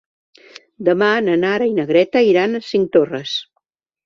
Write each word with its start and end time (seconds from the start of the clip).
Demà 0.87 1.09
na 1.25 1.35
Nara 1.41 1.67
i 1.73 1.75
na 1.81 1.85
Greta 1.93 2.25
iran 2.31 2.55
a 2.55 2.63
Cinctorres. 2.71 3.37